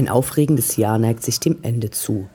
Ein 0.00 0.08
aufregendes 0.08 0.78
Jahr 0.78 0.96
neigt 0.96 1.22
sich 1.22 1.40
dem 1.40 1.58
Ende 1.60 1.90
zu. 1.90 2.26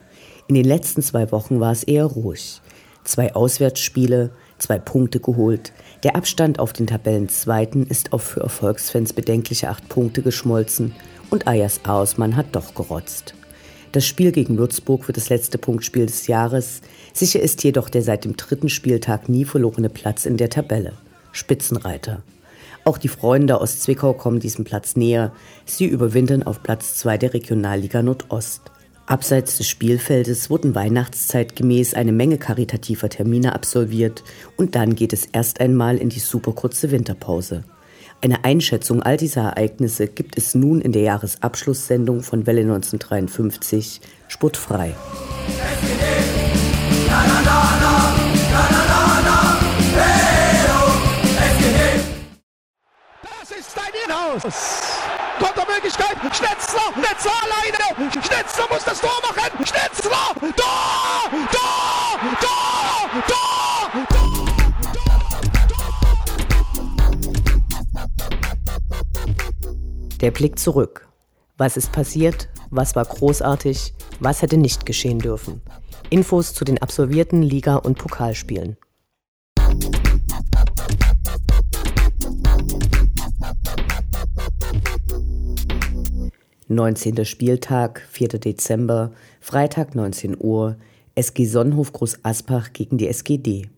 In 0.48 0.54
den 0.54 0.66
letzten 0.66 1.02
zwei 1.02 1.32
Wochen 1.32 1.60
war 1.60 1.72
es 1.72 1.82
eher 1.82 2.06
ruhig. 2.06 2.62
Zwei 3.04 3.34
Auswärtsspiele, 3.34 4.30
zwei 4.60 4.78
Punkte 4.78 5.20
geholt. 5.20 5.74
Der 6.04 6.16
Abstand 6.16 6.60
auf 6.60 6.74
den 6.74 6.86
Tabellenzweiten 6.86 7.88
ist 7.88 8.14
auf 8.14 8.22
für 8.22 8.42
Erfolgsfans 8.42 9.14
bedenkliche 9.14 9.68
acht 9.68 9.90
Punkte 9.90 10.22
geschmolzen 10.22 10.94
und 11.32 11.48
Ayas 11.48 11.80
Ausmann 11.86 12.36
hat 12.36 12.56
doch 12.56 12.76
gerotzt. 12.76 13.34
Das 13.94 14.06
Spiel 14.06 14.32
gegen 14.32 14.60
Würzburg 14.60 15.08
wird 15.08 15.18
das 15.18 15.30
letzte 15.30 15.58
Punktspiel 15.58 16.06
des 16.06 16.28
Jahres. 16.28 16.82
Sicher 17.14 17.40
ist 17.40 17.64
jedoch 17.64 17.90
der 17.90 18.04
seit 18.04 18.26
dem 18.26 18.38
dritten 18.38 18.70
Spieltag 18.70 19.28
nie 19.28 19.44
verlorene 19.44 19.90
Platz 19.90 20.28
in 20.28 20.38
der 20.38 20.52
Tabelle. 20.52 20.94
Spitzenreiter. 21.32 22.22
Auch 22.88 23.00
die 23.00 23.08
Freunde 23.08 23.60
aus 23.60 23.80
Zwickau 23.80 24.14
kommen 24.14 24.40
diesem 24.40 24.64
Platz 24.64 24.96
näher. 24.96 25.34
Sie 25.66 25.88
überwintern 25.88 26.44
auf 26.44 26.62
Platz 26.62 26.96
2 26.98 27.18
der 27.18 27.34
Regionalliga 27.34 28.04
Nordost. 28.04 28.62
Abseits 29.08 29.58
des 29.58 29.68
Spielfeldes 29.68 30.52
wurden 30.52 30.76
weihnachtszeitgemäß 30.76 31.96
eine 31.96 32.12
Menge 32.12 32.38
karitativer 32.38 33.10
Termine 33.10 33.56
absolviert 33.56 34.24
und 34.56 34.76
dann 34.76 34.94
geht 34.94 35.14
es 35.14 35.26
erst 35.26 35.62
einmal 35.62 35.98
in 35.98 36.10
die 36.10 36.20
superkurze 36.20 36.92
Winterpause. 36.92 37.64
Eine 38.22 38.46
Einschätzung 38.46 39.02
all 39.02 39.18
dieser 39.18 39.42
Ereignisse 39.42 40.08
gibt 40.08 40.38
es 40.38 40.54
nun 40.54 40.80
in 40.80 40.92
der 40.92 41.02
Jahresabschlusssendung 41.02 42.22
von 42.22 42.46
Welle 42.46 42.62
1953 42.62 44.00
Sportfrei. 44.28 44.94
Inhaus! 54.36 54.82
Kontermöglichkeit. 55.40 56.18
Schnetzler, 56.36 56.94
Schnetzler 56.94 57.32
alleine. 57.44 58.12
Schnetzler 58.12 58.66
muss 58.70 58.84
das 58.84 59.00
Tor 59.02 59.22
machen. 59.22 59.66
Schnetzler, 59.66 60.34
Tor, 60.40 61.30
Tor, 61.52 62.20
Tor, 62.42 63.10
Tor, 63.28 63.90
Tor. 64.08 64.26
Der 70.22 70.32
Blick 70.32 70.60
zurück. 70.60 71.08
Was 71.58 71.78
ist 71.78 71.92
passiert? 71.92 72.50
Was 72.70 72.96
war 72.96 73.06
großartig? 73.06 73.94
Was 74.20 74.42
hätte 74.42 74.58
nicht 74.58 74.86
geschehen 74.86 75.20
dürfen? 75.20 75.62
Infos 76.10 76.54
zu 76.54 76.66
den 76.66 76.82
absolvierten 76.82 77.42
Liga- 77.42 77.78
und 77.78 77.98
Pokalspielen. 77.98 78.78
19. 86.68 87.26
Spieltag, 87.26 88.02
4. 88.10 88.40
Dezember, 88.40 89.12
Freitag 89.40 89.94
19 89.94 90.36
Uhr, 90.40 90.78
SG 91.14 91.46
Sonnenhof 91.46 91.94
Groß 91.94 92.22
Aspach 92.24 92.74
gegen 92.74 92.98
die 92.98 93.08
SGD. 93.08 93.70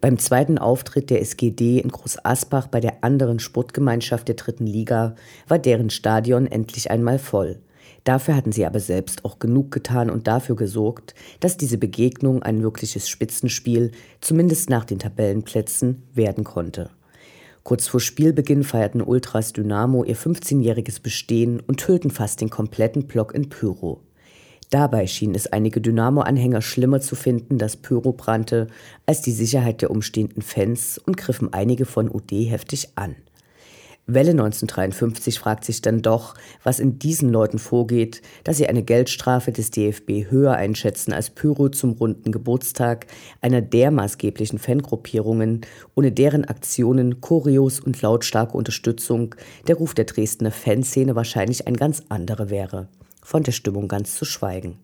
Beim 0.00 0.16
zweiten 0.16 0.58
Auftritt 0.58 1.10
der 1.10 1.20
SGD 1.20 1.80
in 1.80 1.88
Groß 1.88 2.24
Asbach 2.24 2.68
bei 2.68 2.78
der 2.78 3.02
anderen 3.02 3.40
Sportgemeinschaft 3.40 4.28
der 4.28 4.36
dritten 4.36 4.68
Liga 4.68 5.16
war 5.48 5.58
deren 5.58 5.90
Stadion 5.90 6.46
endlich 6.46 6.88
einmal 6.88 7.18
voll. 7.18 7.58
Dafür 8.04 8.36
hatten 8.36 8.52
sie 8.52 8.64
aber 8.64 8.78
selbst 8.78 9.24
auch 9.24 9.40
genug 9.40 9.72
getan 9.72 10.08
und 10.08 10.28
dafür 10.28 10.54
gesorgt, 10.54 11.16
dass 11.40 11.56
diese 11.56 11.78
Begegnung 11.78 12.44
ein 12.44 12.62
wirkliches 12.62 13.08
Spitzenspiel, 13.08 13.90
zumindest 14.20 14.70
nach 14.70 14.84
den 14.84 15.00
Tabellenplätzen, 15.00 16.04
werden 16.14 16.44
konnte. 16.44 16.90
Kurz 17.62 17.86
vor 17.86 18.00
Spielbeginn 18.00 18.64
feierten 18.64 19.02
Ultras 19.02 19.52
Dynamo 19.52 20.04
ihr 20.04 20.16
15-jähriges 20.16 21.02
Bestehen 21.02 21.60
und 21.60 21.86
hüllten 21.86 22.10
fast 22.10 22.40
den 22.40 22.50
kompletten 22.50 23.06
Block 23.06 23.34
in 23.34 23.48
Pyro. 23.48 24.00
Dabei 24.70 25.06
schien 25.06 25.34
es 25.34 25.46
einige 25.46 25.80
Dynamo-Anhänger 25.80 26.60
schlimmer 26.60 27.00
zu 27.00 27.14
finden, 27.16 27.56
dass 27.56 27.76
Pyro 27.76 28.12
brannte, 28.12 28.66
als 29.06 29.22
die 29.22 29.32
Sicherheit 29.32 29.80
der 29.80 29.90
umstehenden 29.90 30.42
Fans 30.42 30.98
und 30.98 31.16
griffen 31.16 31.52
einige 31.52 31.86
von 31.86 32.10
UD 32.10 32.30
heftig 32.30 32.90
an. 32.96 33.16
Welle 34.10 34.30
1953 34.30 35.38
fragt 35.38 35.66
sich 35.66 35.82
dann 35.82 36.00
doch, 36.00 36.34
was 36.62 36.80
in 36.80 36.98
diesen 36.98 37.28
Leuten 37.28 37.58
vorgeht, 37.58 38.22
dass 38.42 38.56
sie 38.56 38.66
eine 38.66 38.82
Geldstrafe 38.82 39.52
des 39.52 39.70
DFB 39.70 40.30
höher 40.30 40.54
einschätzen 40.54 41.12
als 41.12 41.28
Pyro 41.28 41.68
zum 41.68 41.92
runden 41.92 42.32
Geburtstag 42.32 43.06
einer 43.42 43.60
der 43.60 43.90
maßgeblichen 43.90 44.58
Fangruppierungen, 44.58 45.60
ohne 45.94 46.10
deren 46.10 46.46
Aktionen, 46.46 47.20
Choreos 47.20 47.80
und 47.80 48.00
lautstarke 48.00 48.56
Unterstützung 48.56 49.34
der 49.66 49.76
Ruf 49.76 49.92
der 49.92 50.06
Dresdner 50.06 50.52
Fanszene 50.52 51.14
wahrscheinlich 51.14 51.66
ein 51.66 51.76
ganz 51.76 52.02
anderer 52.08 52.48
wäre. 52.48 52.88
Von 53.22 53.42
der 53.42 53.52
Stimmung 53.52 53.88
ganz 53.88 54.14
zu 54.14 54.24
schweigen. 54.24 54.78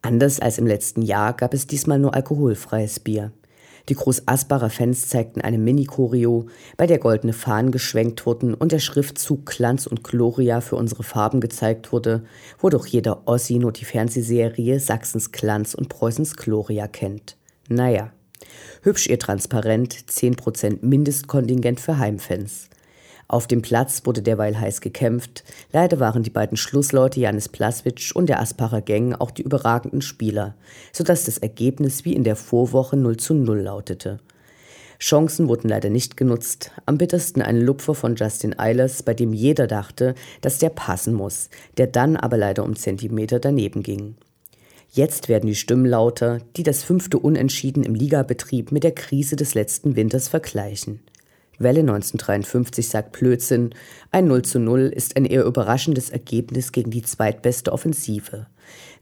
Anders 0.00 0.38
als 0.38 0.58
im 0.58 0.68
letzten 0.68 1.02
Jahr 1.02 1.32
gab 1.32 1.54
es 1.54 1.66
diesmal 1.66 1.98
nur 1.98 2.14
alkoholfreies 2.14 3.00
Bier. 3.00 3.32
Die 3.90 3.94
Großasbacher 3.94 4.70
Fans 4.70 5.08
zeigten 5.08 5.42
eine 5.42 5.58
Mini-Choreo, 5.58 6.46
bei 6.78 6.86
der 6.86 6.98
goldene 6.98 7.34
Fahnen 7.34 7.70
geschwenkt 7.70 8.24
wurden 8.24 8.54
und 8.54 8.72
der 8.72 8.78
Schriftzug 8.78 9.44
Glanz 9.44 9.86
und 9.86 10.02
Gloria 10.02 10.62
für 10.62 10.76
unsere 10.76 11.02
Farben 11.02 11.40
gezeigt 11.40 11.92
wurde, 11.92 12.24
wodurch 12.58 12.86
jeder 12.86 13.28
Ossi 13.28 13.58
nur 13.58 13.72
die 13.72 13.84
Fernsehserie 13.84 14.80
Sachsens 14.80 15.32
Glanz 15.32 15.74
und 15.74 15.90
Preußens 15.90 16.36
Gloria 16.36 16.88
kennt. 16.88 17.36
Naja. 17.68 18.10
Hübsch 18.82 19.06
ihr 19.06 19.18
Transparent, 19.18 19.94
10% 19.94 20.78
Mindestkontingent 20.82 21.80
für 21.80 21.98
Heimfans. 21.98 22.68
Auf 23.26 23.46
dem 23.46 23.62
Platz 23.62 24.02
wurde 24.04 24.22
derweil 24.22 24.58
heiß 24.58 24.80
gekämpft. 24.80 25.44
Leider 25.72 25.98
waren 25.98 26.22
die 26.22 26.30
beiden 26.30 26.56
Schlussleute 26.56 27.20
Janis 27.20 27.48
Plaswitsch 27.48 28.12
und 28.12 28.28
der 28.28 28.40
Aspacher 28.40 28.82
Gang 28.82 29.14
auch 29.18 29.30
die 29.30 29.42
überragenden 29.42 30.02
Spieler, 30.02 30.54
sodass 30.92 31.24
das 31.24 31.38
Ergebnis 31.38 32.04
wie 32.04 32.14
in 32.14 32.24
der 32.24 32.36
Vorwoche 32.36 32.96
0 32.96 33.16
zu 33.16 33.34
0 33.34 33.60
lautete. 33.60 34.20
Chancen 34.98 35.48
wurden 35.48 35.68
leider 35.68 35.90
nicht 35.90 36.16
genutzt. 36.16 36.70
Am 36.86 36.98
bittersten 36.98 37.42
ein 37.42 37.60
Lupfer 37.60 37.94
von 37.94 38.16
Justin 38.16 38.58
Eilers, 38.58 39.02
bei 39.02 39.14
dem 39.14 39.32
jeder 39.32 39.66
dachte, 39.66 40.14
dass 40.40 40.58
der 40.58 40.70
passen 40.70 41.14
muss, 41.14 41.50
der 41.76 41.88
dann 41.88 42.16
aber 42.16 42.36
leider 42.36 42.64
um 42.64 42.76
Zentimeter 42.76 43.40
daneben 43.40 43.82
ging. 43.82 44.16
Jetzt 44.90 45.28
werden 45.28 45.48
die 45.48 45.56
Stimmen 45.56 45.86
lauter, 45.86 46.38
die 46.56 46.62
das 46.62 46.84
fünfte 46.84 47.18
Unentschieden 47.18 47.82
im 47.82 47.94
Ligabetrieb 47.94 48.70
mit 48.70 48.84
der 48.84 48.92
Krise 48.92 49.34
des 49.34 49.54
letzten 49.54 49.96
Winters 49.96 50.28
vergleichen. 50.28 51.00
Welle 51.64 51.80
1953 51.80 52.88
sagt 52.88 53.10
Blödsinn. 53.10 53.70
Ein 54.12 54.28
0 54.28 54.42
zu 54.42 54.60
0 54.60 54.92
ist 54.94 55.16
ein 55.16 55.24
eher 55.24 55.44
überraschendes 55.44 56.10
Ergebnis 56.10 56.70
gegen 56.70 56.92
die 56.92 57.02
zweitbeste 57.02 57.72
Offensive. 57.72 58.46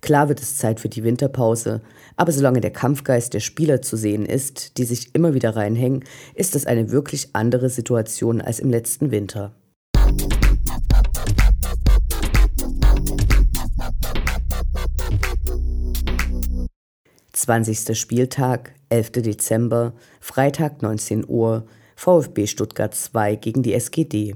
Klar 0.00 0.30
wird 0.30 0.40
es 0.40 0.56
Zeit 0.56 0.80
für 0.80 0.88
die 0.88 1.04
Winterpause, 1.04 1.82
aber 2.16 2.32
solange 2.32 2.62
der 2.62 2.72
Kampfgeist 2.72 3.34
der 3.34 3.40
Spieler 3.40 3.82
zu 3.82 3.96
sehen 3.96 4.24
ist, 4.24 4.78
die 4.78 4.84
sich 4.84 5.14
immer 5.14 5.34
wieder 5.34 5.54
reinhängen, 5.54 6.04
ist 6.34 6.54
das 6.54 6.64
eine 6.64 6.90
wirklich 6.90 7.30
andere 7.34 7.68
Situation 7.68 8.40
als 8.40 8.58
im 8.58 8.70
letzten 8.70 9.10
Winter. 9.10 9.52
Zwanzigster 17.32 17.94
Spieltag, 17.94 18.74
11. 18.88 19.10
Dezember, 19.12 19.94
Freitag 20.20 20.82
19 20.82 21.24
Uhr, 21.26 21.66
VfB 22.04 22.49
Stuttgart 22.49 22.93
2 22.93 23.37
gegen 23.37 23.62
die 23.62 23.75
SGD. 23.75 24.34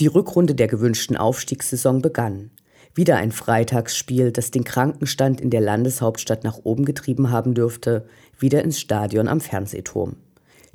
Die 0.00 0.06
Rückrunde 0.06 0.54
der 0.54 0.66
gewünschten 0.66 1.14
Aufstiegssaison 1.14 2.00
begann. 2.00 2.50
Wieder 2.94 3.16
ein 3.16 3.32
Freitagsspiel, 3.32 4.32
das 4.32 4.50
den 4.50 4.64
Krankenstand 4.64 5.42
in 5.42 5.50
der 5.50 5.60
Landeshauptstadt 5.60 6.44
nach 6.44 6.60
oben 6.64 6.86
getrieben 6.86 7.30
haben 7.30 7.52
dürfte, 7.52 8.06
wieder 8.38 8.64
ins 8.64 8.80
Stadion 8.80 9.28
am 9.28 9.42
Fernsehturm. 9.42 10.16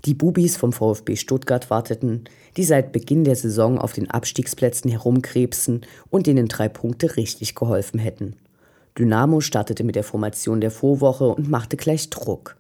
Die 0.06 0.14
Bubis 0.14 0.58
vom 0.58 0.74
VfB 0.74 1.16
Stuttgart 1.16 1.72
warteten, 1.72 2.26
die 2.56 2.66
seit 2.66 2.92
Beginn 2.92 3.24
der 3.24 3.36
Saison 3.36 3.80
auf 3.80 3.94
den 3.94 4.12
Abstiegsplätzen 4.12 4.92
herumkrebsen 4.92 5.88
und 6.12 6.28
denen 6.28 6.50
drei 6.50 6.70
Punkte 6.70 7.18
richtig 7.18 7.56
geholfen 7.56 8.00
hätten. 8.00 8.36
Dynamo 9.00 9.42
startete 9.42 9.84
mit 9.84 9.96
der 9.96 10.04
Formation 10.04 10.62
der 10.62 10.70
Vorwoche 10.70 11.30
und 11.30 11.50
machte 11.50 11.78
gleich 11.78 12.12
Druck. 12.12 12.58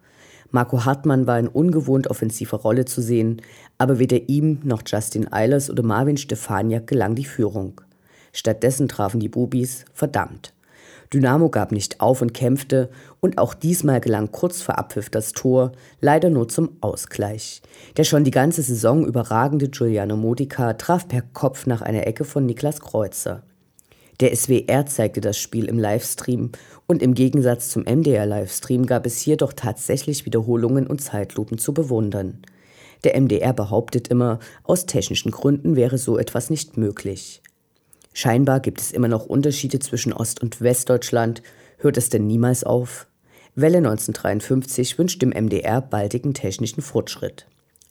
Marco 0.55 0.85
Hartmann 0.85 1.25
war 1.25 1.39
in 1.39 1.47
ungewohnt 1.47 2.11
offensiver 2.11 2.57
Rolle 2.57 2.85
zu 2.85 3.01
sehen, 3.01 3.41
aber 3.79 3.97
weder 3.97 4.29
ihm 4.29 4.59
noch 4.63 4.83
Justin 4.85 5.33
Eilers 5.33 5.71
oder 5.71 5.81
Marvin 5.81 6.15
Stefaniak 6.15 6.85
gelang 6.85 7.15
die 7.15 7.25
Führung. 7.25 7.81
Stattdessen 8.33 8.87
trafen 8.87 9.19
die 9.19 9.29
Bubis 9.29 9.83
verdammt. 9.93 10.53
Dynamo 11.11 11.49
gab 11.49 11.71
nicht 11.71 12.01
auf 12.01 12.21
und 12.21 12.35
kämpfte, 12.35 12.91
und 13.19 13.39
auch 13.39 13.55
diesmal 13.55 13.99
gelang 13.99 14.31
kurz 14.31 14.61
vor 14.61 14.77
Abpfiff 14.77 15.09
das 15.09 15.31
Tor, 15.31 15.71
leider 16.01 16.29
nur 16.29 16.47
zum 16.47 16.77
Ausgleich. 16.81 17.63
Der 17.97 18.03
schon 18.03 18.23
die 18.23 18.29
ganze 18.29 18.61
Saison 18.61 19.07
überragende 19.07 19.69
Giuliano 19.69 20.17
Modica 20.17 20.73
traf 20.73 21.07
per 21.07 21.23
Kopf 21.23 21.65
nach 21.65 21.81
einer 21.81 22.05
Ecke 22.05 22.25
von 22.25 22.45
Niklas 22.45 22.79
Kreuzer. 22.79 23.41
Der 24.23 24.33
SWR 24.33 24.85
zeigte 24.85 25.19
das 25.19 25.37
Spiel 25.37 25.65
im 25.65 25.77
Livestream 25.77 26.53
und 26.87 27.01
im 27.01 27.13
Gegensatz 27.13 27.67
zum 27.67 27.83
MDR-Livestream 27.83 28.85
gab 28.85 29.05
es 29.05 29.19
hier 29.19 29.35
doch 29.35 29.51
tatsächlich 29.51 30.25
Wiederholungen 30.25 30.87
und 30.87 31.01
Zeitlupen 31.01 31.57
zu 31.57 31.73
bewundern. 31.73 32.41
Der 33.03 33.19
MDR 33.19 33.51
behauptet 33.51 34.07
immer, 34.07 34.39
aus 34.63 34.85
technischen 34.85 35.29
Gründen 35.29 35.75
wäre 35.75 35.97
so 35.97 36.17
etwas 36.17 36.49
nicht 36.49 36.77
möglich. 36.77 37.41
Scheinbar 38.13 38.61
gibt 38.61 38.79
es 38.79 38.93
immer 38.93 39.09
noch 39.09 39.25
Unterschiede 39.25 39.79
zwischen 39.79 40.13
Ost- 40.13 40.41
und 40.41 40.61
Westdeutschland. 40.61 41.43
Hört 41.79 41.97
es 41.97 42.07
denn 42.07 42.25
niemals 42.25 42.63
auf? 42.63 43.07
Welle 43.55 43.79
1953 43.79 44.97
wünscht 44.97 45.21
dem 45.21 45.31
MDR 45.31 45.81
baldigen 45.81 46.33
technischen 46.33 46.81
Fortschritt. 46.81 47.45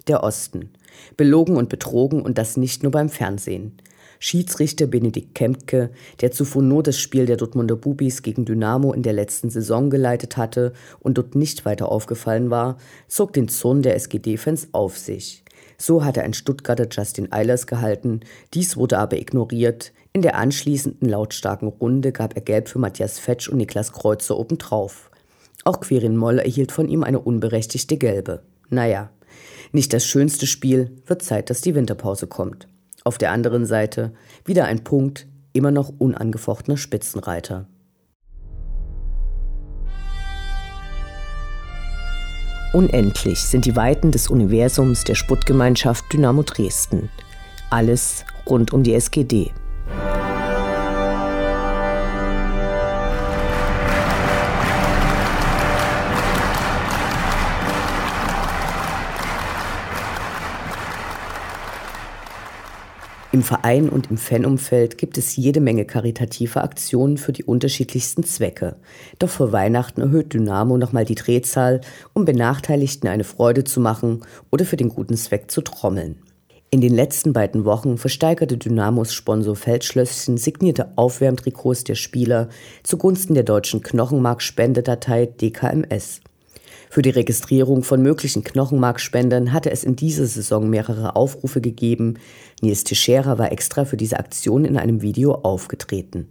Der 0.09 0.23
Osten. 0.23 0.71
Belogen 1.19 1.59
und 1.59 1.69
betrogen 1.69 2.23
und 2.23 2.39
das 2.39 2.57
nicht 2.57 2.83
nur 2.83 2.91
beim 2.91 3.11
Fernsehen. 3.11 3.82
Schiedsrichter 4.25 4.87
Benedikt 4.87 5.35
Kempke, 5.35 5.91
der 6.21 6.31
zuvor 6.31 6.63
nur 6.63 6.85
das 6.85 6.97
Spiel 6.97 7.27
der 7.27 7.37
Dortmunder 7.37 7.75
Bubis 7.75 8.23
gegen 8.23 8.45
Dynamo 8.45 8.93
in 8.93 9.03
der 9.03 9.15
letzten 9.15 9.51
Saison 9.51 9.91
geleitet 9.91 10.37
hatte 10.37 10.75
und 11.01 11.19
dort 11.19 11.35
nicht 11.35 11.65
weiter 11.65 11.89
aufgefallen 11.91 12.49
war, 12.49 12.77
zog 13.09 13.33
den 13.33 13.49
Zorn 13.49 13.83
der 13.83 13.97
SGD-Fans 13.97 14.69
auf 14.71 14.97
sich. 14.97 15.43
So 15.77 16.05
hatte 16.05 16.23
ein 16.23 16.35
Stuttgarter 16.35 16.87
Justin 16.89 17.33
Eilers 17.33 17.67
gehalten, 17.67 18.21
dies 18.55 18.77
wurde 18.77 18.99
aber 18.99 19.17
ignoriert. 19.17 19.93
In 20.13 20.23
der 20.23 20.37
anschließenden 20.37 21.09
lautstarken 21.09 21.67
Runde 21.67 22.13
gab 22.13 22.37
er 22.37 22.43
Gelb 22.43 22.69
für 22.69 22.79
Matthias 22.79 23.19
Fetsch 23.19 23.49
und 23.49 23.57
Niklas 23.59 23.91
Kreuzer 23.91 24.39
obendrauf. 24.39 25.11
Auch 25.65 25.81
Quirin 25.81 26.17
Moll 26.17 26.39
erhielt 26.39 26.71
von 26.71 26.89
ihm 26.89 27.03
eine 27.03 27.19
unberechtigte 27.19 27.97
Gelbe. 27.97 28.45
Naja, 28.69 29.11
nicht 29.73 29.93
das 29.93 30.07
schönste 30.07 30.47
Spiel, 30.47 30.93
wird 31.07 31.23
Zeit, 31.23 31.51
dass 31.51 31.61
die 31.61 31.75
Winterpause 31.75 32.29
kommt. 32.29 32.69
Auf 33.05 33.19
der 33.19 33.33
anderen 33.33 33.67
Seite 33.67 34.13
wieder 34.45 34.67
ein 34.67 34.85
Punkt, 34.85 35.27
immer 35.53 35.71
noch 35.71 35.93
unangefochtener 35.99 36.77
Spitzenreiter. 36.77 37.67
Unendlich 42.73 43.41
sind 43.41 43.67
die 43.67 43.77
Weiten 43.77 44.13
des 44.13 44.29
Universums 44.29 45.05
der 45.05 45.15
Sputtgemeinschaft 45.15 46.11
Dynamo 46.11 46.43
Dresden. 46.43 47.11
Alles 47.69 48.25
rund 48.49 48.73
um 48.73 48.83
die 48.83 48.95
SGD. 48.95 49.53
Im 63.43 63.47
Verein 63.47 63.89
und 63.89 64.09
im 64.09 64.19
Fanumfeld 64.19 64.99
gibt 64.99 65.19
es 65.19 65.35
jede 65.35 65.61
Menge 65.61 65.85
karitative 65.85 66.63
Aktionen 66.63 67.17
für 67.17 67.33
die 67.33 67.43
unterschiedlichsten 67.43 68.23
Zwecke. 68.23 68.77
Doch 69.19 69.31
vor 69.31 69.51
Weihnachten 69.51 70.01
erhöht 70.01 70.33
Dynamo 70.33 70.79
nochmal 70.79 71.05
die 71.05 71.17
Drehzahl, 71.17 71.81
um 72.13 72.25
Benachteiligten 72.25 73.09
eine 73.09 73.25
Freude 73.25 73.65
zu 73.65 73.81
machen 73.81 74.21
oder 74.53 74.65
für 74.65 74.77
den 74.77 74.91
guten 74.91 75.17
Zweck 75.17 75.51
zu 75.51 75.61
trommeln. 75.61 76.23
In 76.71 76.81
den 76.81 76.95
letzten 76.95 77.33
beiden 77.33 77.65
Wochen 77.65 77.99
versteigerte 77.99 78.59
Dynamos 78.59 79.13
Sponsor 79.13 79.57
Feldschlösschen 79.57 80.37
signierte 80.37 80.93
Aufwärmtrikots 80.95 81.83
der 81.83 81.97
Spieler 81.97 82.49
zugunsten 82.85 83.35
der 83.35 83.43
deutschen 83.43 83.83
Knochenmarkspendedatei 83.83 85.27
DKMS. 85.27 86.21
Für 86.93 87.01
die 87.01 87.09
Registrierung 87.09 87.85
von 87.85 88.03
möglichen 88.03 88.45
Knochenmarkspendern 88.45 89.55
hatte 89.55 89.71
es 89.71 89.83
in 89.83 89.97
dieser 89.97 90.27
Saison 90.27 90.69
mehrere 90.69 91.17
Aufrufe 91.17 91.63
gegeben. 91.63 92.19
Nils 92.61 92.85
Teixeira 92.85 93.39
war 93.39 93.51
extra 93.51 93.87
für 93.87 93.97
diese 93.97 94.19
Aktion 94.19 94.67
in 94.67 94.77
einem 94.77 95.01
Video 95.01 95.37
aufgetreten. 95.37 96.29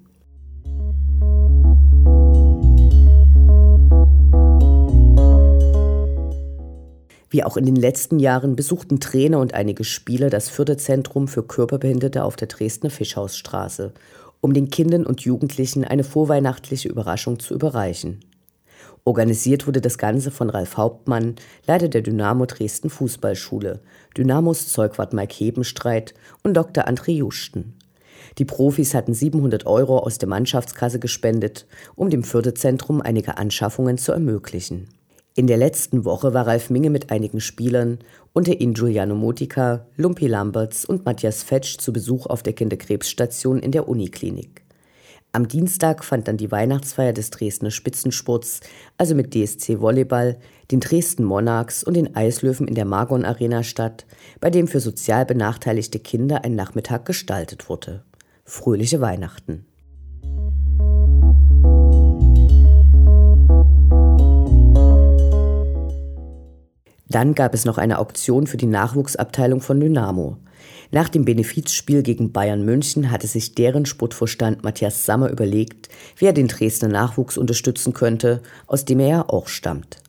Wie 7.31 7.43
auch 7.43 7.57
in 7.57 7.65
den 7.65 7.75
letzten 7.75 8.19
Jahren 8.19 8.55
besuchten 8.55 8.99
Trainer 8.99 9.39
und 9.39 9.55
einige 9.55 9.83
Spieler 9.83 10.29
das 10.29 10.49
Förderzentrum 10.49 11.27
für 11.27 11.41
Körperbehinderte 11.41 12.23
auf 12.23 12.35
der 12.35 12.49
Dresdner 12.49 12.91
Fischhausstraße, 12.91 13.93
um 14.41 14.53
den 14.53 14.69
Kindern 14.69 15.07
und 15.07 15.21
Jugendlichen 15.21 15.85
eine 15.85 16.03
vorweihnachtliche 16.03 16.87
Überraschung 16.87 17.39
zu 17.39 17.55
überreichen. 17.55 18.19
Organisiert 19.03 19.65
wurde 19.65 19.81
das 19.81 19.97
Ganze 19.97 20.29
von 20.29 20.49
Ralf 20.49 20.77
Hauptmann, 20.77 21.35
Leiter 21.65 21.87
der 21.87 22.01
Dynamo 22.01 22.45
Dresden 22.45 22.89
Fußballschule, 22.89 23.81
Dynamos 24.15 24.67
Zeugwart 24.67 25.13
Mike 25.13 25.33
Hebenstreit 25.33 26.13
und 26.43 26.55
Dr. 26.55 26.87
André 26.87 27.11
Juschten. 27.11 27.73
Die 28.37 28.45
Profis 28.45 28.93
hatten 28.93 29.13
700 29.13 29.65
Euro 29.65 29.97
aus 29.97 30.19
der 30.19 30.29
Mannschaftskasse 30.29 30.99
gespendet, 30.99 31.65
um 31.95 32.09
dem 32.11 32.23
Förderzentrum 32.23 33.01
einige 33.01 33.37
Anschaffungen 33.37 33.97
zu 33.97 34.11
ermöglichen. 34.11 34.87
In 35.33 35.47
der 35.47 35.57
letzten 35.57 36.05
Woche 36.05 36.33
war 36.33 36.45
Ralf 36.45 36.69
Minge 36.69 36.89
mit 36.89 37.09
einigen 37.09 37.39
Spielern, 37.39 37.99
unter 38.33 38.59
ihnen 38.59 38.73
Giuliano 38.73 39.15
Motika, 39.15 39.87
Lumpi 39.95 40.27
Lamberts 40.27 40.85
und 40.85 41.05
Matthias 41.05 41.41
Fetsch 41.41 41.77
zu 41.77 41.91
Besuch 41.91 42.27
auf 42.27 42.43
der 42.43 42.53
Kinderkrebsstation 42.53 43.59
in 43.59 43.71
der 43.71 43.87
Uniklinik. 43.87 44.61
Am 45.33 45.47
Dienstag 45.47 46.03
fand 46.03 46.27
dann 46.27 46.35
die 46.35 46.51
Weihnachtsfeier 46.51 47.13
des 47.13 47.29
Dresdner 47.29 47.71
Spitzensports, 47.71 48.59
also 48.97 49.15
mit 49.15 49.33
DSC 49.33 49.79
Volleyball, 49.79 50.37
den 50.71 50.81
Dresden 50.81 51.23
Monarchs 51.23 51.85
und 51.85 51.93
den 51.93 52.17
Eislöwen 52.17 52.67
in 52.67 52.75
der 52.75 52.83
Margon 52.83 53.23
Arena 53.23 53.63
statt, 53.63 54.05
bei 54.41 54.49
dem 54.49 54.67
für 54.67 54.81
sozial 54.81 55.25
benachteiligte 55.25 55.99
Kinder 55.99 56.43
ein 56.43 56.55
Nachmittag 56.55 57.05
gestaltet 57.05 57.69
wurde. 57.69 58.03
Fröhliche 58.43 58.99
Weihnachten. 58.99 59.65
Dann 67.07 67.35
gab 67.35 67.53
es 67.53 67.63
noch 67.63 67.77
eine 67.77 67.99
Auktion 67.99 68.47
für 68.47 68.57
die 68.57 68.65
Nachwuchsabteilung 68.65 69.61
von 69.61 69.79
Dynamo. 69.79 70.37
Nach 70.93 71.07
dem 71.07 71.23
Benefizspiel 71.23 72.03
gegen 72.03 72.33
Bayern 72.33 72.65
München 72.65 73.11
hatte 73.11 73.25
sich 73.25 73.55
deren 73.55 73.85
Sportvorstand 73.85 74.63
Matthias 74.63 75.05
Sammer 75.05 75.29
überlegt, 75.29 75.87
wie 76.17 76.25
er 76.25 76.33
den 76.33 76.49
Dresdner 76.49 76.89
Nachwuchs 76.89 77.37
unterstützen 77.37 77.93
könnte, 77.93 78.41
aus 78.67 78.83
dem 78.83 78.99
er 78.99 79.07
ja 79.07 79.29
auch 79.29 79.47
stammt. 79.47 80.01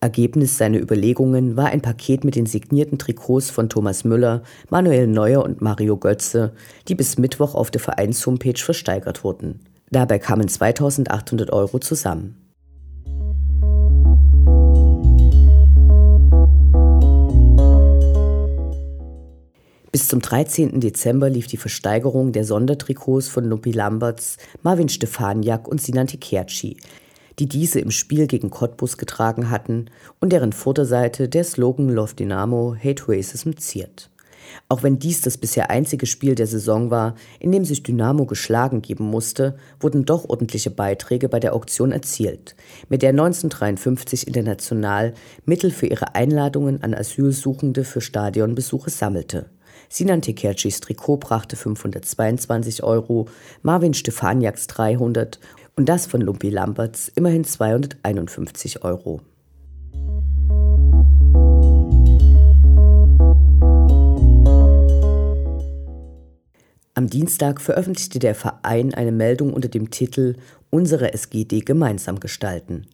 Ergebnis 0.00 0.56
seiner 0.56 0.80
Überlegungen 0.80 1.58
war 1.58 1.66
ein 1.66 1.82
Paket 1.82 2.24
mit 2.24 2.34
den 2.34 2.46
signierten 2.46 2.98
Trikots 2.98 3.50
von 3.50 3.68
Thomas 3.68 4.04
Müller, 4.04 4.42
Manuel 4.70 5.06
Neuer 5.06 5.44
und 5.44 5.60
Mario 5.60 5.98
Götze, 5.98 6.54
die 6.88 6.94
bis 6.94 7.18
Mittwoch 7.18 7.54
auf 7.54 7.70
der 7.70 7.82
Vereinshomepage 7.82 8.64
versteigert 8.64 9.24
wurden. 9.24 9.60
Dabei 9.90 10.18
kamen 10.18 10.48
2800 10.48 11.52
Euro 11.52 11.80
zusammen. 11.80 12.49
Zum 20.10 20.20
13. 20.20 20.80
Dezember 20.80 21.30
lief 21.30 21.46
die 21.46 21.56
Versteigerung 21.56 22.32
der 22.32 22.44
Sondertrikots 22.44 23.28
von 23.28 23.44
Lupi 23.44 23.70
Lamberts, 23.70 24.38
Marvin 24.64 24.88
Stefaniak 24.88 25.68
und 25.68 25.80
Sinan 25.80 26.08
Tikerci, 26.08 26.78
die 27.38 27.46
diese 27.46 27.78
im 27.78 27.92
Spiel 27.92 28.26
gegen 28.26 28.50
Cottbus 28.50 28.98
getragen 28.98 29.50
hatten 29.50 29.86
und 30.18 30.32
deren 30.32 30.52
Vorderseite 30.52 31.28
der 31.28 31.44
Slogan 31.44 31.88
Love 31.88 32.16
Dynamo 32.16 32.74
Hate 32.74 33.04
Racism 33.06 33.52
ziert. 33.56 34.10
Auch 34.68 34.82
wenn 34.82 34.98
dies 34.98 35.20
das 35.20 35.38
bisher 35.38 35.70
einzige 35.70 36.06
Spiel 36.06 36.34
der 36.34 36.48
Saison 36.48 36.90
war, 36.90 37.14
in 37.38 37.52
dem 37.52 37.64
sich 37.64 37.84
Dynamo 37.84 38.26
geschlagen 38.26 38.82
geben 38.82 39.04
musste, 39.04 39.54
wurden 39.78 40.06
doch 40.06 40.28
ordentliche 40.28 40.72
Beiträge 40.72 41.28
bei 41.28 41.38
der 41.38 41.54
Auktion 41.54 41.92
erzielt, 41.92 42.56
mit 42.88 43.02
der 43.02 43.10
1953 43.10 44.26
international 44.26 45.14
Mittel 45.44 45.70
für 45.70 45.86
ihre 45.86 46.16
Einladungen 46.16 46.82
an 46.82 46.94
Asylsuchende 46.94 47.84
für 47.84 48.00
Stadionbesuche 48.00 48.90
sammelte. 48.90 49.50
Sinan 49.92 50.22
Tekercis 50.22 50.78
Trikot 50.78 51.16
brachte 51.16 51.56
522 51.56 52.84
Euro, 52.84 53.26
Marvin 53.62 53.92
Stefaniaks 53.92 54.68
300 54.68 55.40
und 55.74 55.88
das 55.88 56.06
von 56.06 56.20
Lumpi 56.20 56.48
Lamberts 56.48 57.10
immerhin 57.16 57.42
251 57.42 58.84
Euro. 58.84 59.20
Am 66.94 67.08
Dienstag 67.08 67.60
veröffentlichte 67.60 68.20
der 68.20 68.36
Verein 68.36 68.94
eine 68.94 69.10
Meldung 69.10 69.52
unter 69.52 69.68
dem 69.68 69.90
Titel 69.90 70.36
Unsere 70.70 71.12
SGD 71.14 71.62
gemeinsam 71.62 72.20
gestalten. 72.20 72.86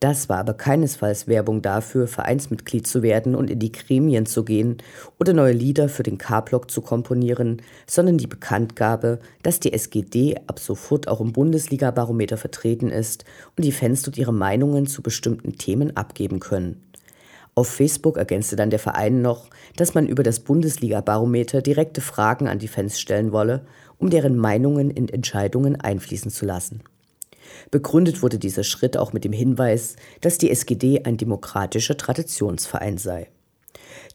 Das 0.00 0.30
war 0.30 0.38
aber 0.38 0.54
keinesfalls 0.54 1.28
Werbung 1.28 1.60
dafür, 1.60 2.08
Vereinsmitglied 2.08 2.86
zu 2.86 3.02
werden 3.02 3.34
und 3.34 3.50
in 3.50 3.58
die 3.58 3.70
Gremien 3.70 4.24
zu 4.24 4.46
gehen 4.46 4.78
oder 5.18 5.34
neue 5.34 5.52
Lieder 5.52 5.90
für 5.90 6.02
den 6.02 6.16
K-Block 6.16 6.70
zu 6.70 6.80
komponieren, 6.80 7.60
sondern 7.86 8.16
die 8.16 8.26
Bekanntgabe, 8.26 9.18
dass 9.42 9.60
die 9.60 9.74
SGD 9.74 10.36
ab 10.46 10.58
sofort 10.58 11.06
auch 11.06 11.20
im 11.20 11.34
Bundesliga-Barometer 11.34 12.38
vertreten 12.38 12.88
ist 12.88 13.26
und 13.58 13.64
die 13.66 13.72
Fans 13.72 14.02
dort 14.02 14.16
ihre 14.16 14.32
Meinungen 14.32 14.86
zu 14.86 15.02
bestimmten 15.02 15.58
Themen 15.58 15.94
abgeben 15.98 16.40
können. 16.40 16.82
Auf 17.54 17.68
Facebook 17.68 18.16
ergänzte 18.16 18.56
dann 18.56 18.70
der 18.70 18.78
Verein 18.78 19.20
noch, 19.20 19.50
dass 19.76 19.92
man 19.92 20.06
über 20.06 20.22
das 20.22 20.40
Bundesliga-Barometer 20.40 21.60
direkte 21.60 22.00
Fragen 22.00 22.48
an 22.48 22.58
die 22.58 22.68
Fans 22.68 22.98
stellen 22.98 23.32
wolle, 23.32 23.66
um 23.98 24.08
deren 24.08 24.38
Meinungen 24.38 24.88
in 24.88 25.10
Entscheidungen 25.10 25.78
einfließen 25.78 26.30
zu 26.30 26.46
lassen. 26.46 26.82
Begründet 27.70 28.22
wurde 28.22 28.38
dieser 28.38 28.64
Schritt 28.64 28.96
auch 28.96 29.12
mit 29.12 29.24
dem 29.24 29.32
Hinweis, 29.32 29.96
dass 30.20 30.38
die 30.38 30.50
SGD 30.50 31.04
ein 31.04 31.16
demokratischer 31.16 31.96
Traditionsverein 31.96 32.98
sei. 32.98 33.28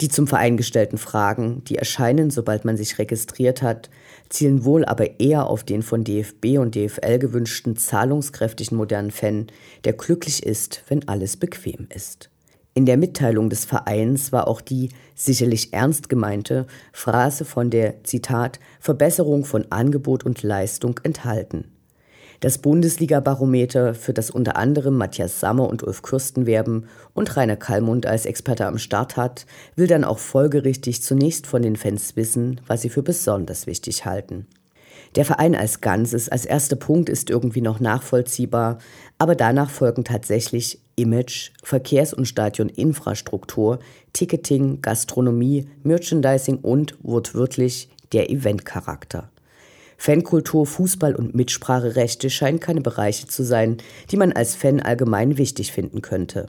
Die 0.01 0.09
zum 0.09 0.27
Verein 0.27 0.57
gestellten 0.57 0.97
Fragen, 0.97 1.63
die 1.65 1.77
erscheinen, 1.77 2.29
sobald 2.29 2.65
man 2.65 2.75
sich 2.75 2.99
registriert 2.99 3.61
hat, 3.61 3.89
zielen 4.29 4.65
wohl 4.65 4.83
aber 4.83 5.19
eher 5.19 5.47
auf 5.47 5.63
den 5.63 5.83
von 5.83 6.03
DFB 6.03 6.57
und 6.57 6.75
DFL 6.75 7.19
gewünschten 7.19 7.77
zahlungskräftigen 7.77 8.77
modernen 8.77 9.11
Fan, 9.11 9.47
der 9.85 9.93
glücklich 9.93 10.45
ist, 10.45 10.83
wenn 10.87 11.07
alles 11.07 11.37
bequem 11.37 11.87
ist. 11.93 12.29
In 12.73 12.85
der 12.85 12.97
Mitteilung 12.97 13.49
des 13.49 13.63
Vereins 13.63 14.33
war 14.33 14.49
auch 14.49 14.59
die 14.59 14.89
sicherlich 15.15 15.71
ernst 15.71 16.09
gemeinte 16.09 16.67
Phrase 16.91 17.45
von 17.45 17.69
der 17.69 18.03
Zitat 18.03 18.59
Verbesserung 18.81 19.45
von 19.45 19.71
Angebot 19.71 20.25
und 20.25 20.43
Leistung 20.43 20.99
enthalten. 21.03 21.71
Das 22.45 22.59
Bundesliga-Barometer, 22.59 23.95
für 23.95 24.13
das 24.13 24.29
unter 24.29 24.55
anderem 24.55 24.95
Matthias 24.97 25.39
Sammer 25.39 25.67
und 25.67 25.81
Ulf 25.81 26.03
Kürsten 26.03 26.45
werben 26.45 26.85
und 27.15 27.35
Rainer 27.35 27.55
Kallmund 27.55 28.05
als 28.05 28.27
Experte 28.27 28.67
am 28.67 28.77
Start 28.77 29.17
hat, 29.17 29.47
will 29.75 29.87
dann 29.87 30.03
auch 30.03 30.19
folgerichtig 30.19 31.01
zunächst 31.01 31.47
von 31.47 31.63
den 31.63 31.75
Fans 31.75 32.15
wissen, 32.15 32.61
was 32.67 32.83
sie 32.83 32.89
für 32.89 33.01
besonders 33.01 33.65
wichtig 33.65 34.05
halten. 34.05 34.45
Der 35.15 35.25
Verein 35.25 35.55
als 35.55 35.81
Ganzes 35.81 36.29
als 36.29 36.45
erster 36.45 36.75
Punkt 36.75 37.09
ist 37.09 37.31
irgendwie 37.31 37.61
noch 37.61 37.79
nachvollziehbar, 37.79 38.77
aber 39.17 39.33
danach 39.33 39.71
folgen 39.71 40.03
tatsächlich 40.03 40.79
Image, 40.95 41.49
Verkehrs- 41.63 42.13
und 42.13 42.27
Stadioninfrastruktur, 42.27 43.79
Ticketing, 44.13 44.83
Gastronomie, 44.83 45.67
Merchandising 45.81 46.57
und 46.57 46.95
wortwörtlich 47.01 47.89
der 48.11 48.29
Eventcharakter. 48.29 49.31
Fankultur, 49.97 50.65
Fußball 50.65 51.15
und 51.15 51.35
Mitspracherechte 51.35 52.29
scheinen 52.29 52.59
keine 52.59 52.81
Bereiche 52.81 53.27
zu 53.27 53.43
sein, 53.43 53.77
die 54.11 54.17
man 54.17 54.31
als 54.31 54.55
Fan 54.55 54.79
allgemein 54.79 55.37
wichtig 55.37 55.71
finden 55.71 56.01
könnte. 56.01 56.47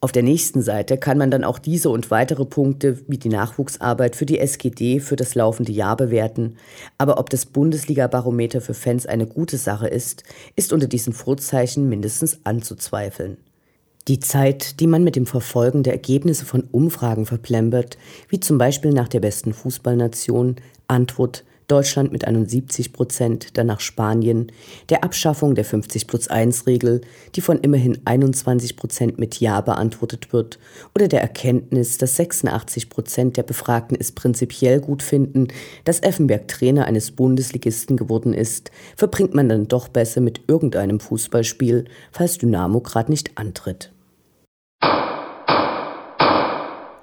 Auf 0.00 0.12
der 0.12 0.22
nächsten 0.22 0.60
Seite 0.60 0.98
kann 0.98 1.16
man 1.16 1.30
dann 1.30 1.42
auch 1.42 1.58
diese 1.58 1.88
und 1.88 2.10
weitere 2.10 2.44
Punkte 2.44 2.98
wie 3.08 3.16
die 3.16 3.30
Nachwuchsarbeit 3.30 4.14
für 4.14 4.26
die 4.26 4.38
SGD 4.38 5.00
für 5.00 5.16
das 5.16 5.34
laufende 5.34 5.72
Jahr 5.72 5.96
bewerten. 5.96 6.56
Aber 6.98 7.18
ob 7.18 7.30
das 7.30 7.46
Bundesliga-Barometer 7.46 8.60
für 8.60 8.74
Fans 8.74 9.06
eine 9.06 9.26
gute 9.26 9.56
Sache 9.56 9.88
ist, 9.88 10.22
ist 10.54 10.72
unter 10.72 10.86
diesen 10.86 11.14
Vorzeichen 11.14 11.88
mindestens 11.88 12.40
anzuzweifeln. 12.44 13.38
Die 14.06 14.20
Zeit, 14.20 14.78
die 14.78 14.86
man 14.86 15.02
mit 15.02 15.16
dem 15.16 15.26
Verfolgen 15.26 15.82
der 15.82 15.94
Ergebnisse 15.94 16.44
von 16.44 16.62
Umfragen 16.70 17.26
verplempert, 17.26 17.98
wie 18.28 18.38
zum 18.38 18.58
Beispiel 18.58 18.92
nach 18.92 19.08
der 19.08 19.20
besten 19.20 19.52
Fußballnation, 19.52 20.56
Antwort 20.86 21.42
Deutschland 21.68 22.12
mit 22.12 22.24
71 22.24 22.92
Prozent, 22.92 23.48
danach 23.54 23.80
Spanien, 23.80 24.52
der 24.88 25.02
Abschaffung 25.02 25.54
der 25.54 25.64
50 25.64 26.06
plus 26.06 26.28
1 26.28 26.66
Regel, 26.66 27.00
die 27.34 27.40
von 27.40 27.58
immerhin 27.58 27.98
21 28.04 28.76
Prozent 28.76 29.18
mit 29.18 29.40
Ja 29.40 29.60
beantwortet 29.60 30.32
wird, 30.32 30.58
oder 30.94 31.08
der 31.08 31.22
Erkenntnis, 31.22 31.98
dass 31.98 32.16
86 32.16 32.88
Prozent 32.88 33.36
der 33.36 33.42
Befragten 33.42 33.96
es 33.98 34.12
prinzipiell 34.12 34.80
gut 34.80 35.02
finden, 35.02 35.48
dass 35.84 36.00
Effenberg 36.00 36.46
Trainer 36.46 36.86
eines 36.86 37.10
Bundesligisten 37.10 37.96
geworden 37.96 38.32
ist, 38.32 38.70
verbringt 38.96 39.34
man 39.34 39.48
dann 39.48 39.66
doch 39.66 39.88
besser 39.88 40.20
mit 40.20 40.42
irgendeinem 40.46 41.00
Fußballspiel, 41.00 41.86
falls 42.12 42.38
Dynamo 42.38 42.80
gerade 42.80 43.10
nicht 43.10 43.36
antritt. 43.36 43.92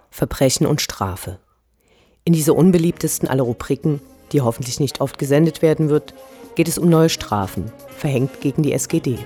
Verbrechen 0.09 0.67
und 0.67 0.79
Strafe. 0.79 1.39
In 2.23 2.31
dieser 2.31 2.55
unbeliebtesten 2.55 3.27
aller 3.27 3.43
Rubriken 3.43 3.99
die 4.33 4.41
hoffentlich 4.41 4.79
nicht 4.79 4.99
oft 4.99 5.17
gesendet 5.17 5.61
werden 5.61 5.89
wird, 5.89 6.13
geht 6.55 6.67
es 6.67 6.77
um 6.77 6.89
neue 6.89 7.09
Strafen, 7.09 7.71
verhängt 7.95 8.41
gegen 8.41 8.63
die 8.63 8.73
SGD. 8.73 9.17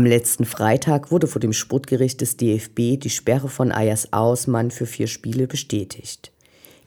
Am 0.00 0.06
letzten 0.06 0.46
Freitag 0.46 1.10
wurde 1.10 1.26
vor 1.26 1.40
dem 1.40 1.52
Sportgericht 1.52 2.22
des 2.22 2.38
DFB 2.38 2.98
die 2.98 3.10
Sperre 3.10 3.50
von 3.50 3.70
Ayas 3.70 4.14
Ausmann 4.14 4.70
für 4.70 4.86
vier 4.86 5.08
Spiele 5.08 5.46
bestätigt. 5.46 6.32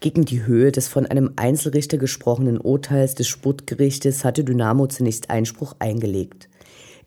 Gegen 0.04 0.26
die 0.26 0.46
Höhe 0.46 0.74
des 0.74 0.90
von 0.90 1.06
einem 1.06 1.32
Einzelrichter 1.38 1.98
gesprochenen 1.98 2.60
Urteils 2.60 3.16
des 3.16 3.30
Sportgerichtes 3.30 4.26
hatte 4.26 4.44
Dynamo 4.44 4.88
zunächst 4.88 5.30
Einspruch 5.30 5.78
eingelegt. 5.80 6.50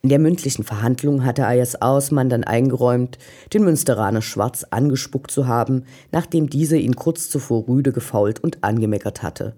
In 0.01 0.09
der 0.09 0.19
mündlichen 0.19 0.65
Verhandlung 0.65 1.23
hatte 1.23 1.47
Ayas 1.47 1.83
Ausmann 1.83 2.31
dann 2.31 2.43
eingeräumt, 2.43 3.19
den 3.53 3.65
Münsteraner 3.65 4.23
Schwarz 4.23 4.65
angespuckt 4.71 5.31
zu 5.31 5.47
haben, 5.47 5.85
nachdem 6.11 6.49
dieser 6.49 6.79
ihn 6.79 6.97
kurz 6.97 7.29
zuvor 7.29 7.69
rüde 7.69 7.93
gefault 7.93 8.43
und 8.43 8.65
angemeckert 8.65 9.23
hatte. 9.23 9.55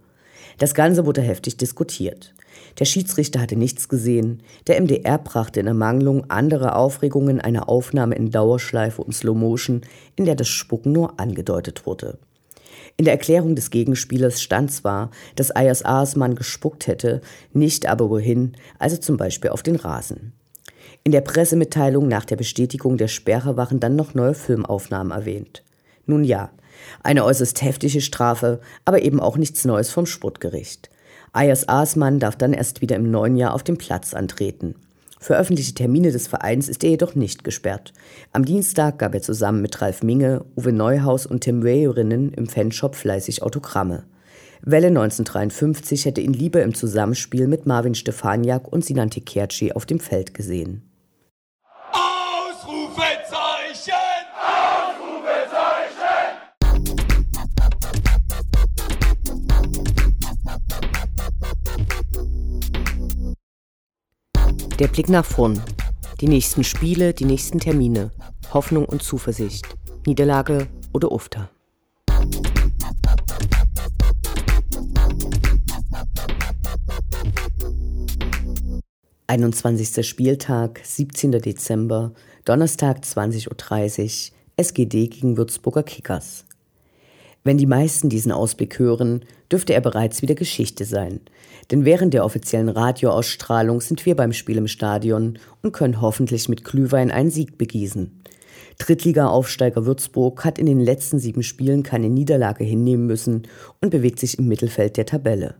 Das 0.58 0.74
Ganze 0.74 1.06
wurde 1.06 1.20
heftig 1.20 1.56
diskutiert. 1.58 2.34
Der 2.80 2.86
Schiedsrichter 2.86 3.40
hatte 3.40 3.54
nichts 3.54 3.88
gesehen. 3.88 4.42
Der 4.66 4.80
MDR 4.80 5.16
brachte 5.16 5.60
in 5.60 5.68
Ermangelung 5.68 6.28
anderer 6.28 6.74
Aufregungen 6.74 7.40
eine 7.40 7.68
Aufnahme 7.68 8.16
in 8.16 8.32
Dauerschleife 8.32 9.00
und 9.00 9.12
Slow 9.12 9.38
Motion, 9.38 9.82
in 10.16 10.24
der 10.24 10.34
das 10.34 10.48
Spucken 10.48 10.90
nur 10.90 11.20
angedeutet 11.20 11.86
wurde. 11.86 12.18
In 13.00 13.04
der 13.04 13.14
Erklärung 13.14 13.54
des 13.54 13.70
Gegenspielers 13.70 14.42
stand 14.42 14.72
zwar, 14.72 15.12
dass 15.36 15.54
Ayas 15.54 15.84
Aasmann 15.84 16.34
gespuckt 16.34 16.88
hätte, 16.88 17.20
nicht 17.52 17.86
aber 17.86 18.10
wohin, 18.10 18.56
also 18.80 18.96
zum 18.96 19.16
Beispiel 19.16 19.50
auf 19.50 19.62
den 19.62 19.76
Rasen. 19.76 20.32
In 21.04 21.12
der 21.12 21.20
Pressemitteilung 21.20 22.08
nach 22.08 22.24
der 22.24 22.34
Bestätigung 22.34 22.98
der 22.98 23.06
Sperre 23.06 23.56
waren 23.56 23.78
dann 23.78 23.94
noch 23.94 24.14
neue 24.14 24.34
Filmaufnahmen 24.34 25.12
erwähnt. 25.12 25.62
Nun 26.06 26.24
ja, 26.24 26.50
eine 27.04 27.24
äußerst 27.24 27.62
heftige 27.62 28.00
Strafe, 28.00 28.60
aber 28.84 29.00
eben 29.02 29.20
auch 29.20 29.36
nichts 29.36 29.64
Neues 29.64 29.90
vom 29.90 30.04
Sportgericht. 30.04 30.90
Ayas 31.32 31.68
Aasmann 31.68 32.18
darf 32.18 32.34
dann 32.34 32.52
erst 32.52 32.80
wieder 32.80 32.96
im 32.96 33.12
neuen 33.12 33.36
Jahr 33.36 33.54
auf 33.54 33.62
dem 33.62 33.78
Platz 33.78 34.12
antreten. 34.12 34.74
Für 35.20 35.36
öffentliche 35.36 35.74
Termine 35.74 36.12
des 36.12 36.28
Vereins 36.28 36.68
ist 36.68 36.84
er 36.84 36.90
jedoch 36.90 37.14
nicht 37.14 37.44
gesperrt. 37.44 37.92
Am 38.32 38.44
Dienstag 38.44 38.98
gab 38.98 39.14
er 39.14 39.22
zusammen 39.22 39.62
mit 39.62 39.80
Ralf 39.80 40.02
Minge, 40.02 40.44
Uwe 40.56 40.72
Neuhaus 40.72 41.26
und 41.26 41.40
Tim 41.40 41.64
Weyerinnen 41.64 42.32
im 42.32 42.46
Fanshop 42.46 42.94
fleißig 42.94 43.42
Autogramme. 43.42 44.04
Welle 44.62 44.88
1953 44.88 46.04
hätte 46.04 46.20
ihn 46.20 46.32
lieber 46.32 46.62
im 46.62 46.74
Zusammenspiel 46.74 47.46
mit 47.46 47.66
Marvin 47.66 47.94
Stefaniak 47.94 48.66
und 48.72 48.84
Sinan 48.84 49.10
Tekerci 49.10 49.72
auf 49.72 49.86
dem 49.86 50.00
Feld 50.00 50.34
gesehen. 50.34 50.87
Der 64.78 64.86
Blick 64.86 65.08
nach 65.08 65.24
vorn. 65.24 65.60
Die 66.20 66.28
nächsten 66.28 66.62
Spiele, 66.62 67.12
die 67.12 67.24
nächsten 67.24 67.58
Termine. 67.58 68.12
Hoffnung 68.54 68.84
und 68.84 69.02
Zuversicht. 69.02 69.66
Niederlage 70.06 70.68
oder 70.92 71.10
Ufter. 71.10 71.50
21. 79.26 80.06
Spieltag, 80.06 80.80
17. 80.84 81.32
Dezember, 81.32 82.12
Donnerstag 82.44 82.98
20.30 83.02 84.30
Uhr, 84.30 84.36
SGD 84.56 85.08
gegen 85.08 85.36
Würzburger 85.36 85.82
Kickers. 85.82 86.44
Wenn 87.48 87.56
die 87.56 87.64
meisten 87.64 88.10
diesen 88.10 88.30
Ausblick 88.30 88.78
hören, 88.78 89.24
dürfte 89.50 89.72
er 89.72 89.80
bereits 89.80 90.20
wieder 90.20 90.34
Geschichte 90.34 90.84
sein. 90.84 91.20
Denn 91.70 91.86
während 91.86 92.12
der 92.12 92.26
offiziellen 92.26 92.68
Radioausstrahlung 92.68 93.80
sind 93.80 94.04
wir 94.04 94.16
beim 94.16 94.34
Spiel 94.34 94.58
im 94.58 94.68
Stadion 94.68 95.38
und 95.62 95.72
können 95.72 96.02
hoffentlich 96.02 96.50
mit 96.50 96.62
Glühwein 96.62 97.10
einen 97.10 97.30
Sieg 97.30 97.56
begießen. 97.56 98.20
Drittliga-Aufsteiger 98.76 99.86
Würzburg 99.86 100.44
hat 100.44 100.58
in 100.58 100.66
den 100.66 100.78
letzten 100.78 101.18
sieben 101.18 101.42
Spielen 101.42 101.82
keine 101.82 102.10
Niederlage 102.10 102.64
hinnehmen 102.64 103.06
müssen 103.06 103.48
und 103.80 103.88
bewegt 103.88 104.20
sich 104.20 104.38
im 104.38 104.46
Mittelfeld 104.46 104.98
der 104.98 105.06
Tabelle. 105.06 105.54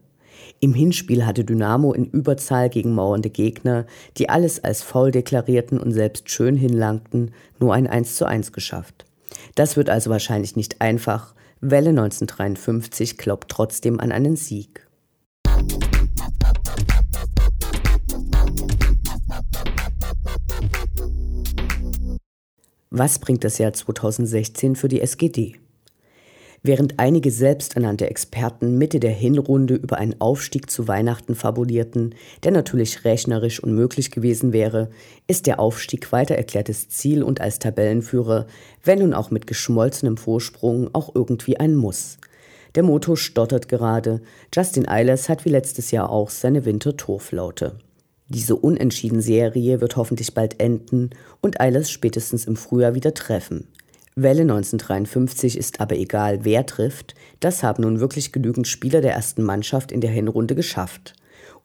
Im 0.61 0.75
Hinspiel 0.75 1.25
hatte 1.25 1.43
Dynamo 1.43 1.95
in 1.95 2.05
Überzahl 2.05 2.69
gegen 2.69 2.95
mauernde 2.95 3.31
Gegner, 3.31 3.87
die 4.19 4.29
alles 4.29 4.63
als 4.63 4.83
faul 4.83 5.11
deklarierten 5.11 5.81
und 5.81 5.93
selbst 5.93 6.29
schön 6.29 6.55
hinlangten, 6.55 7.31
nur 7.59 7.73
ein 7.73 7.87
1 7.87 8.15
zu 8.15 8.27
1 8.27 8.53
geschafft. 8.53 9.07
Das 9.55 9.79
wird 9.79 9.89
also 9.89 10.11
wahrscheinlich 10.11 10.55
nicht 10.55 10.83
einfach. 10.83 11.35
Welle 11.61 11.91
1953 11.91 13.19
glaubt 13.19 13.51
trotzdem 13.51 13.99
an 13.99 14.13
einen 14.13 14.37
Sieg. 14.37 14.87
Was 22.91 23.19
bringt 23.19 23.45
das 23.45 23.59
Jahr 23.59 23.73
2016 23.73 24.77
für 24.77 24.89
die 24.89 25.01
SGD? 25.01 25.57
Während 26.69 26.99
einige 26.99 27.31
selbsternannte 27.31 28.11
Experten 28.11 28.77
Mitte 28.77 29.01
der 29.01 29.11
Hinrunde 29.11 29.73
über 29.73 29.97
einen 29.97 30.21
Aufstieg 30.21 30.71
zu 30.71 30.87
Weihnachten 30.87 31.35
fabulierten, 31.35 32.15
der 32.45 32.53
natürlich 32.53 33.07
rechnerisch 33.07 33.59
unmöglich 33.63 34.11
gewesen 34.11 34.53
wäre, 34.53 34.91
ist 35.27 35.47
der 35.47 35.61
Aufstieg 35.61 36.13
weiter 36.13 36.35
erklärtes 36.35 36.91
Ziel 36.91 37.23
und 37.23 37.41
als 37.41 37.59
Tabellenführer, 37.59 38.47
wenn 38.85 38.99
nun 38.99 39.15
auch 39.15 39.31
mit 39.31 39.47
geschmolzenem 39.47 40.19
Vorsprung, 40.19 40.91
auch 40.93 41.15
irgendwie 41.15 41.59
ein 41.59 41.75
Muss. 41.75 42.19
Der 42.75 42.83
Motor 42.83 43.17
stottert 43.17 43.71
gerade, 43.71 44.21
Justin 44.55 44.87
Eilers 44.87 45.31
hat 45.31 45.47
wie 45.47 45.51
letztes 45.51 45.91
Jahr 45.91 46.11
auch 46.11 46.29
seine 46.29 46.67
Wintertorflaute. 46.67 47.79
Diese 48.29 48.57
Unentschieden-Serie 48.57 49.81
wird 49.81 49.97
hoffentlich 49.97 50.35
bald 50.35 50.61
enden 50.61 51.13
und 51.41 51.63
Eilers 51.63 51.91
spätestens 51.91 52.45
im 52.45 52.57
Frühjahr 52.57 52.95
wieder 52.95 53.15
treffen. 53.15 53.69
Welle 54.21 54.43
1953 54.43 55.57
ist 55.57 55.81
aber 55.81 55.95
egal, 55.95 56.45
wer 56.45 56.67
trifft, 56.67 57.15
das 57.39 57.63
haben 57.63 57.85
nun 57.85 58.01
wirklich 58.01 58.33
genügend 58.33 58.67
Spieler 58.67 59.01
der 59.01 59.13
ersten 59.13 59.45
Mannschaft 59.45 59.93
in 59.93 60.01
der 60.01 60.11
Hinrunde 60.11 60.57
geschafft. 60.57 61.15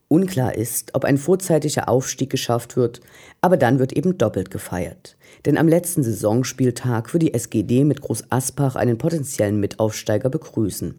Unklar 0.08 0.54
ist, 0.54 0.94
ob 0.94 1.04
ein 1.04 1.18
vorzeitiger 1.18 1.90
Aufstieg 1.90 2.30
geschafft 2.30 2.78
wird, 2.78 3.02
aber 3.42 3.58
dann 3.58 3.80
wird 3.80 3.94
eben 3.94 4.20
doppelt 4.20 4.52
gefeiert. 4.52 5.18
Denn 5.48 5.58
am 5.58 5.68
letzten 5.68 6.04
Saisonspieltag 6.04 7.12
wird 7.14 7.24
die 7.24 7.34
SGD 7.34 7.86
mit 7.86 8.02
Groß 8.02 8.26
Aspach 8.30 8.76
einen 8.76 9.00
potenziellen 9.00 9.60
Mitaufsteiger 9.60 10.30
begrüßen. 10.30 10.94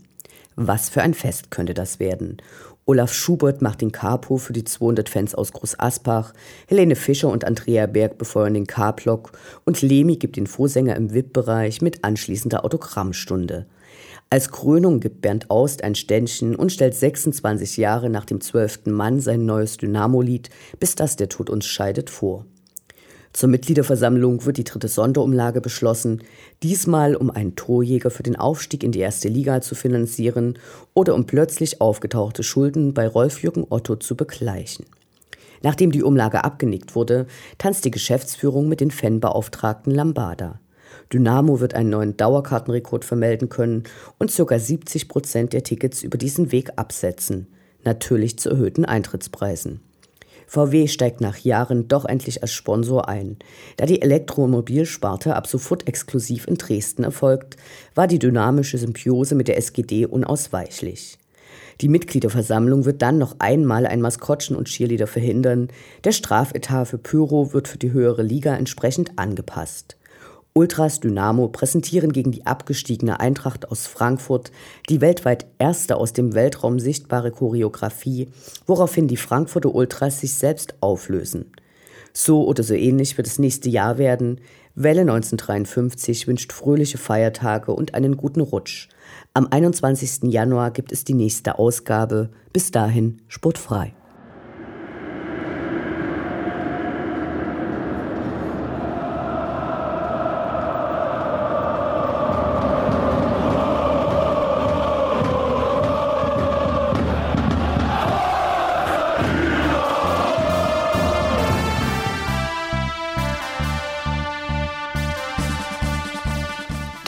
Was 0.56 0.88
für 0.88 1.02
ein 1.02 1.14
Fest 1.14 1.52
könnte 1.52 1.74
das 1.74 2.00
werden? 2.00 2.38
Olaf 2.86 3.14
Schubert 3.14 3.62
macht 3.62 3.80
den 3.80 3.92
Capo 3.92 4.36
für 4.36 4.52
die 4.52 4.64
200 4.64 5.08
Fans 5.08 5.34
aus 5.34 5.52
Groß 5.52 5.80
Aspach, 5.80 6.34
Helene 6.68 6.96
Fischer 6.96 7.30
und 7.30 7.46
Andrea 7.46 7.86
Berg 7.86 8.18
befeuern 8.18 8.52
den 8.52 8.66
K-Block 8.66 9.32
und 9.64 9.80
Lemi 9.80 10.16
gibt 10.16 10.36
den 10.36 10.46
Vorsänger 10.46 10.94
im 10.94 11.14
VIP-Bereich 11.14 11.80
mit 11.80 12.04
anschließender 12.04 12.62
Autogrammstunde. 12.62 13.64
Als 14.28 14.50
Krönung 14.50 15.00
gibt 15.00 15.22
Bernd 15.22 15.50
Aust 15.50 15.82
ein 15.82 15.94
Ständchen 15.94 16.56
und 16.56 16.72
stellt 16.72 16.94
26 16.94 17.78
Jahre 17.78 18.10
nach 18.10 18.26
dem 18.26 18.42
zwölften 18.42 18.92
Mann 18.92 19.18
sein 19.18 19.46
neues 19.46 19.78
Dynamo-Lied 19.78 20.50
Bis 20.78 20.94
das 20.94 21.16
der 21.16 21.30
Tod 21.30 21.48
uns 21.48 21.64
scheidet 21.64 22.10
vor. 22.10 22.44
Zur 23.34 23.48
Mitgliederversammlung 23.48 24.46
wird 24.46 24.58
die 24.58 24.64
dritte 24.64 24.86
Sonderumlage 24.86 25.60
beschlossen, 25.60 26.22
diesmal 26.62 27.16
um 27.16 27.30
einen 27.30 27.56
Torjäger 27.56 28.10
für 28.10 28.22
den 28.22 28.36
Aufstieg 28.36 28.84
in 28.84 28.92
die 28.92 29.00
erste 29.00 29.28
Liga 29.28 29.60
zu 29.60 29.74
finanzieren 29.74 30.56
oder 30.94 31.16
um 31.16 31.26
plötzlich 31.26 31.80
aufgetauchte 31.80 32.44
Schulden 32.44 32.94
bei 32.94 33.08
Rolf-Jürgen 33.08 33.66
Otto 33.68 33.96
zu 33.96 34.16
begleichen. 34.16 34.86
Nachdem 35.62 35.90
die 35.90 36.04
Umlage 36.04 36.44
abgenickt 36.44 36.94
wurde, 36.94 37.26
tanzt 37.58 37.84
die 37.84 37.90
Geschäftsführung 37.90 38.68
mit 38.68 38.80
den 38.80 38.92
Fanbeauftragten 38.92 39.92
Lambada. 39.92 40.60
Dynamo 41.12 41.58
wird 41.58 41.74
einen 41.74 41.90
neuen 41.90 42.16
Dauerkartenrekord 42.16 43.04
vermelden 43.04 43.48
können 43.48 43.82
und 44.16 44.32
ca. 44.32 44.58
70 44.60 45.08
Prozent 45.08 45.52
der 45.52 45.64
Tickets 45.64 46.04
über 46.04 46.18
diesen 46.18 46.52
Weg 46.52 46.70
absetzen. 46.76 47.48
Natürlich 47.82 48.38
zu 48.38 48.50
erhöhten 48.50 48.84
Eintrittspreisen. 48.84 49.80
VW 50.54 50.86
steigt 50.86 51.20
nach 51.20 51.38
Jahren 51.38 51.88
doch 51.88 52.04
endlich 52.04 52.42
als 52.42 52.52
Sponsor 52.52 53.08
ein. 53.08 53.38
Da 53.76 53.86
die 53.86 54.00
Elektromobilsparte 54.00 55.34
ab 55.34 55.48
sofort 55.48 55.88
exklusiv 55.88 56.46
in 56.46 56.54
Dresden 56.54 57.02
erfolgt, 57.02 57.56
war 57.96 58.06
die 58.06 58.20
dynamische 58.20 58.78
Symbiose 58.78 59.34
mit 59.34 59.48
der 59.48 59.58
SGD 59.58 60.06
unausweichlich. 60.06 61.18
Die 61.80 61.88
Mitgliederversammlung 61.88 62.84
wird 62.84 63.02
dann 63.02 63.18
noch 63.18 63.34
einmal 63.40 63.84
ein 63.84 64.00
Maskottchen 64.00 64.54
und 64.54 64.68
Cheerleader 64.68 65.08
verhindern. 65.08 65.68
Der 66.04 66.12
Strafetat 66.12 66.86
für 66.86 66.98
Pyro 66.98 67.52
wird 67.52 67.66
für 67.66 67.78
die 67.78 67.90
höhere 67.90 68.22
Liga 68.22 68.54
entsprechend 68.54 69.18
angepasst. 69.18 69.96
Ultras 70.56 71.00
Dynamo 71.00 71.48
präsentieren 71.48 72.12
gegen 72.12 72.30
die 72.30 72.46
abgestiegene 72.46 73.18
Eintracht 73.18 73.72
aus 73.72 73.88
Frankfurt 73.88 74.52
die 74.88 75.00
weltweit 75.00 75.46
erste 75.58 75.96
aus 75.96 76.12
dem 76.12 76.34
Weltraum 76.34 76.78
sichtbare 76.78 77.32
Choreografie, 77.32 78.28
woraufhin 78.64 79.08
die 79.08 79.16
Frankfurter 79.16 79.74
Ultras 79.74 80.20
sich 80.20 80.34
selbst 80.34 80.76
auflösen. 80.80 81.46
So 82.12 82.46
oder 82.46 82.62
so 82.62 82.74
ähnlich 82.74 83.16
wird 83.16 83.26
das 83.26 83.40
nächste 83.40 83.68
Jahr 83.68 83.98
werden. 83.98 84.40
Welle 84.76 85.00
1953 85.00 86.28
wünscht 86.28 86.52
fröhliche 86.52 86.98
Feiertage 86.98 87.72
und 87.72 87.94
einen 87.94 88.16
guten 88.16 88.40
Rutsch. 88.40 88.88
Am 89.32 89.48
21. 89.50 90.32
Januar 90.32 90.70
gibt 90.70 90.92
es 90.92 91.02
die 91.02 91.14
nächste 91.14 91.58
Ausgabe. 91.58 92.30
Bis 92.52 92.70
dahin 92.70 93.22
sportfrei. 93.26 93.92